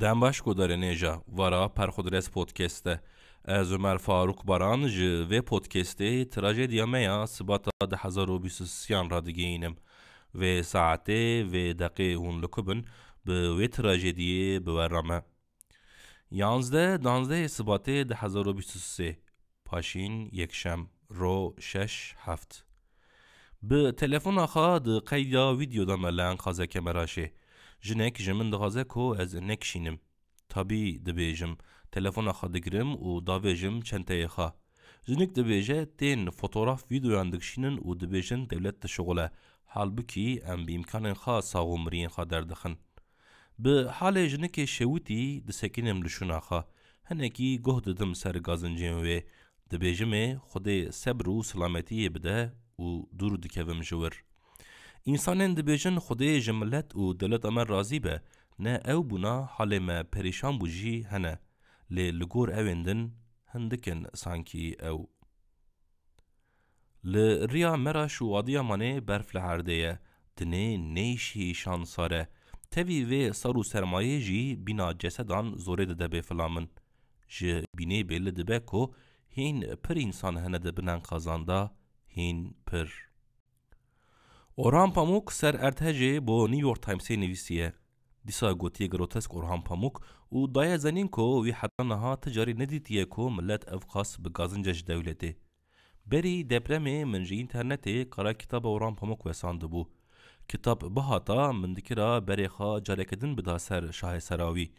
Dembaş 0.00 0.40
godare 0.40 0.80
neja 0.80 1.22
vara 1.28 1.68
perxudres 1.68 2.28
podcast'te 2.28 3.00
Ez 3.44 3.72
Ömer 3.72 3.98
Faruk 3.98 4.48
Baran 4.48 4.88
ji 4.88 5.30
ve 5.30 5.38
podcast'ê 5.38 6.30
trajediya 6.30 6.86
me 6.86 7.00
ya 7.02 7.26
sibata 7.26 7.70
2023 7.82 8.90
ra 8.90 9.20
saetê 10.62 11.52
vê 11.52 11.78
deqê 11.78 12.14
hûn 12.14 12.42
li 12.42 12.48
ku 12.48 12.66
bin 12.66 12.86
bi 13.26 13.32
wê 13.32 13.68
trajediyê 13.70 14.66
biwera 14.66 15.02
me. 15.02 15.24
Yanzdeh 16.30 16.98
danzdehê 17.04 17.48
Sibatê 17.48 18.14
2023 18.14 19.18
paşîn 19.64 20.28
yekşem 20.32 20.88
ro 21.10 21.54
şeş 21.60 22.14
heft. 22.16 22.62
Bi 23.62 23.96
telefona 23.96 24.44
xwe 24.44 24.84
di 24.84 25.04
qeyda 25.04 25.58
vîdyoda 25.58 25.96
me 25.96 26.16
li 26.16 26.20
enqazeke 26.20 26.80
me 26.80 26.94
جنک 27.86 28.14
جمن 28.26 28.48
دغازه 28.50 28.84
کو 28.92 29.04
از 29.22 29.36
نکشینم 29.36 29.96
تابی 30.48 30.98
دبیجم 31.06 31.52
تلفن 31.92 32.32
خا 32.32 32.46
دگرم 32.54 32.90
و 33.06 33.20
داویجم 33.20 33.80
چنته 33.88 34.28
خا 34.34 34.48
جنک 35.08 35.30
دبیجه 35.38 35.78
تین 35.98 36.20
فوتوراف 36.38 36.80
ویدیویان 36.90 37.28
دکشینن 37.30 37.74
و 37.86 37.94
دبیجن 38.00 38.40
دولت 38.50 38.86
شغله 38.86 39.26
halbuki 39.74 40.40
em 40.52 40.66
bi 40.66 40.72
imkanên 40.78 41.16
xwe 41.22 41.42
sagomiriyên 41.42 42.10
xwe 42.14 42.30
derdixin. 42.30 42.74
Bi 43.58 43.74
halê 43.98 44.24
jinekê 44.32 44.66
şewitî 44.66 45.46
disekînim 45.46 46.04
li 46.04 46.10
şûna 46.16 46.38
xwe. 46.46 46.60
Hinekî 47.10 47.62
goh 47.66 47.84
didim 47.84 48.14
ser 48.14 48.34
gazincên 48.48 48.96
wê. 49.04 49.18
Dibêjim 49.70 50.12
ê 50.24 50.26
xwedê 50.48 50.92
sebr 50.92 51.26
û 51.34 51.36
silametiyê 51.50 52.14
bide 52.14 52.38
û 52.78 52.86
dûr 53.18 53.42
dikevim 53.42 53.82
ji 53.88 53.96
wir. 54.00 54.14
İnsanên 55.12 55.56
dibêjin 55.56 55.96
Xwedê 56.04 56.40
ji 56.40 56.52
millet 56.52 56.88
û 56.94 57.02
dewleta 57.20 57.50
me 57.50 57.62
razî 57.68 58.04
be, 58.04 58.22
ne 58.58 58.74
ew 58.92 59.00
bûna 59.10 59.36
halê 59.56 59.80
me 59.80 59.98
perîşan 60.12 60.54
bû 60.60 60.66
jî 60.68 61.04
hene. 61.10 61.38
Lê 61.94 62.06
li 62.20 62.24
gor 62.24 62.48
evên 62.48 62.84
din 62.84 63.00
hindikin 63.54 64.06
sankî 64.14 64.68
ew. 64.90 65.00
Li 67.12 67.26
riya 67.52 67.76
Meraş 67.76 68.14
û 68.24 68.26
Adıyamanê 68.38 69.08
berf 69.08 69.34
li 69.34 69.38
herdê 69.38 69.76
ye. 69.84 69.98
Dinê 70.36 70.66
nêşî 70.94 71.54
şansar 71.54 72.10
e. 72.10 72.28
Tevî 72.70 73.00
vê 73.10 73.32
sar 73.32 73.54
û 73.60 73.62
sermayê 73.72 74.18
jî 74.26 74.66
bîna 74.66 74.98
cesedan 74.98 75.46
zorê 75.64 75.88
dide 75.90 76.06
bêfilamin. 76.14 76.68
Ji 77.28 77.64
bînê 77.76 78.00
bêli 78.10 78.36
dibe 78.36 78.58
ku 78.66 78.94
hîn 79.36 79.76
pir 79.84 79.96
însan 80.06 80.34
hene 80.44 80.62
dibinin 80.62 81.00
qazanda, 81.00 81.76
hîn 82.16 82.56
pir. 82.66 83.13
Orhan 84.56 84.92
Pamuk 84.92 85.32
ser 85.32 85.54
ertehecê 85.54 86.26
bo 86.26 86.48
New 86.48 86.60
York 86.60 86.82
Timesê 86.82 87.20
nivîsiye. 87.20 87.72
Dîsa 88.26 88.52
gotiye 88.52 88.88
grotesk 88.88 89.34
Orhan 89.34 89.64
Pamuk 89.64 90.02
û 90.32 90.54
daye 90.54 90.78
zenîn 90.78 91.08
ku 91.08 91.42
wî 91.44 91.52
heta 91.52 91.84
niha 91.84 92.20
ti 92.20 92.32
carî 92.32 92.58
nedîtiye 92.58 93.08
ku 93.08 93.30
millet 93.30 93.68
ev 93.68 93.80
qas 93.92 94.18
bi 94.18 94.28
gazinca 94.32 94.72
ji 94.72 94.84
dewletê. 94.86 95.36
Berî 96.06 96.48
depremê 96.50 97.04
min 97.04 97.24
ji 97.24 97.34
înternetê 97.34 98.10
qara 98.10 98.34
kitaba 98.34 98.68
Orhan 98.68 98.94
Pamuk 98.94 99.20
wesandibû. 99.20 99.86
Kitap 100.48 100.82
bihata 100.96 101.52
min 101.52 101.76
dikira 101.76 102.18
berê 102.18 102.46
xwe 102.46 102.84
careke 102.84 103.20
din 103.20 103.38
bida 103.38 103.58
ser 103.58 103.82
şahê 103.82 104.20
serawî. 104.20 104.72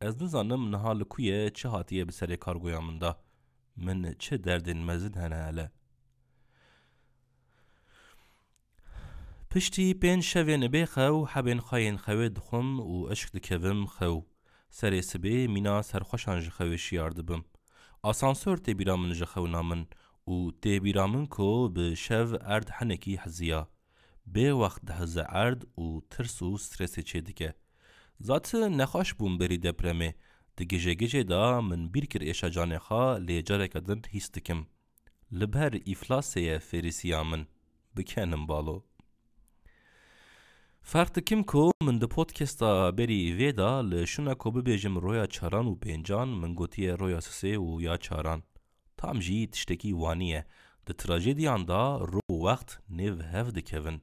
Ez 0.00 0.20
nizanim 0.20 0.72
niha 0.72 0.98
li 0.98 1.04
ku 1.04 1.22
ye 1.22 1.50
çi 1.54 1.68
hatiye 1.68 2.08
bi 2.08 2.12
serê 2.12 2.38
kargoya 2.38 2.80
min 2.80 3.00
da. 3.00 3.16
Min 3.76 4.16
çi 4.18 4.44
derdên 4.44 4.78
mezin 4.78 5.12
hene 5.12 5.36
hele. 5.36 5.70
Piştî 9.50 9.86
pênc 10.02 10.22
şevên 10.30 10.62
bê 10.74 10.82
xew 10.94 11.16
hebên 11.34 11.60
xeyên 11.68 11.96
xewê 12.04 12.28
dixwim 12.36 12.68
û 12.92 12.94
eşk 13.12 13.28
dikevim 13.34 13.80
xew. 13.96 14.16
Serê 14.78 15.02
sibê 15.10 15.36
mîna 15.54 15.76
serxweşan 15.82 16.38
ji 16.44 16.50
xewê 16.56 16.78
şiyar 16.78 17.16
dibim. 17.16 17.42
Tê 18.64 18.72
bîra 18.78 18.96
min 19.02 19.12
ji 19.18 19.26
xewna 19.32 19.62
min 19.70 19.82
û 20.32 20.36
tê 20.62 20.74
bîra 20.84 21.06
min 21.12 21.26
ku 21.34 21.72
bi 21.74 21.96
şev 21.96 22.28
erd 22.54 22.68
hinekî 22.76 23.16
heziya. 23.22 23.62
Bê 24.34 24.46
wext 24.60 24.82
dihize 24.88 25.24
erd 25.44 25.60
û 25.82 25.86
tirs 26.10 26.36
û 26.48 26.50
stresê 26.64 27.02
çê 27.10 27.20
dike. 27.26 27.50
Zatî 28.20 28.60
nexweş 28.78 29.10
bûm 29.18 29.34
berî 29.40 29.58
depremê. 29.66 30.10
Di 30.56 30.64
gêjegêjê 30.70 31.28
da 31.28 31.60
min 31.68 31.94
bîr 31.94 32.06
kir 32.10 32.22
êşa 32.32 32.48
canê 32.54 32.78
xwe 32.86 33.04
lê 33.26 33.44
careke 33.48 33.80
din 33.86 34.02
hîs 34.12 34.34
dikim. 34.34 34.60
Li 35.38 35.46
ber 35.52 35.72
îflasê 35.92 36.40
ye 36.40 36.56
fêrîsiya 36.68 37.22
min. 37.30 37.42
Bikenim 37.96 38.48
balo. 38.48 38.76
Ferq 40.86 41.14
dikim 41.14 41.42
ku 41.42 41.72
min 41.82 42.00
di 42.00 42.06
podcasta 42.06 42.98
berî 42.98 43.38
vê 43.38 43.56
da 43.56 43.70
li 43.90 44.00
şûna 44.12 44.34
ku 44.38 44.48
bibêjim 44.54 45.02
roya 45.02 45.26
çaran 45.26 45.66
û 45.72 45.74
pêncan 45.84 46.28
min 46.40 46.54
gotiye 46.54 46.98
roya 46.98 47.18
sisê 47.18 47.56
û 47.56 47.82
ya 47.82 47.96
çaran. 47.96 48.42
Tam 48.96 49.22
jî 49.22 49.50
tiştekî 49.50 49.90
wanî 49.90 50.28
ye. 50.28 50.44
Di 50.86 50.94
trajediyan 50.96 51.68
da 51.68 51.82
ro 52.12 52.20
û 52.30 52.36
wext 52.46 52.70
nêv 52.90 53.16
hev 53.32 53.54
dikevin. 53.54 54.02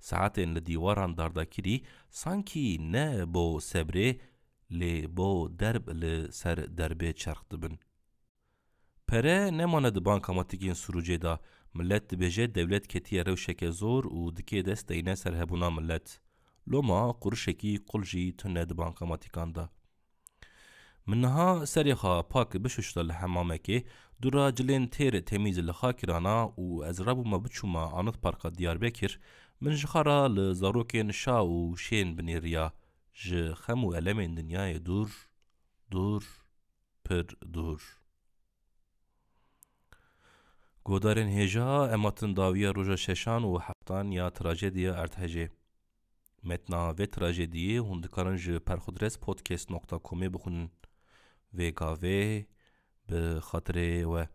Saetên 0.00 0.54
li 0.54 0.66
dîwaran 0.66 1.16
dardakirî 1.16 1.82
sankî 2.10 2.92
ne 2.92 3.34
bo 3.34 3.58
sebrê 3.70 4.18
lê 4.70 5.16
bo 5.16 5.58
derb 5.58 5.88
li 6.00 6.32
ser 6.32 6.58
derbê 6.58 7.14
çerx 7.14 7.42
dibin. 7.50 7.78
Pere 9.06 9.58
nemane 9.58 9.94
di 9.94 10.04
bankamatîkên 10.04 10.74
Sûrûcê 10.82 11.22
da 11.22 11.40
millet 11.74 12.12
dibêje 12.12 12.54
dewlet 12.54 12.88
ketiye 12.88 13.26
rewşeke 13.26 13.72
zor 13.72 14.04
Loma 16.70 17.12
qurşekî 17.22 17.74
qul 17.90 18.02
jî 18.10 18.36
tune 18.36 18.68
di 18.68 18.74
bankamatîkan 18.78 19.54
da. 19.54 19.64
Min 21.06 21.22
niha 21.22 21.50
xwe 21.64 22.22
pak 22.32 22.50
bişuşta 22.64 23.00
li 23.08 23.12
hemamekê 23.12 23.78
dura 24.22 24.44
cilên 24.56 24.84
têr 24.94 25.14
temîz 25.30 25.58
li 25.68 25.74
xakirana 25.80 26.38
û 26.64 26.66
ez 26.90 26.98
biçûma 27.44 27.84
Anıt 27.98 28.22
Parka 28.22 28.48
Diyarbekir 28.54 29.12
min 29.60 29.72
ji 29.80 29.86
xara 29.92 30.20
li 30.36 30.46
zarokên 30.60 31.10
şa 31.20 31.38
û 31.56 31.58
şên 31.84 32.08
binêriya 32.16 32.66
ji 33.22 33.42
xem 33.62 33.80
û 33.86 33.88
elemên 33.98 34.32
dinyayê 34.38 34.78
dûr, 34.88 35.10
dûr, 35.92 36.24
pir 37.04 37.26
dûr. 37.54 37.82
Godarên 40.84 41.30
hêja 41.38 41.70
dawiya 42.36 42.74
roja 42.74 42.96
şeşan 42.96 43.42
û 43.42 43.52
heftan 43.66 44.06
ya 44.10 44.30
trajediya 44.30 44.92
erdhejê. 45.02 45.46
متنا 46.44 46.94
و 46.98 47.06
تراژدیه 47.06 47.82
هنده 47.82 48.08
دکارن 48.08 48.36
جه 48.36 48.58
پرخودرس 48.58 49.18
پودکست 49.18 49.72
نکتا 49.72 49.98
کومی 49.98 50.28
بخونن 50.28 50.68
وی 51.54 51.72
کاوه 51.72 52.44
به 53.06 53.40
خاطر 53.40 54.06
و 54.06 54.26